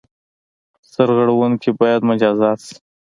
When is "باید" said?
1.79-2.01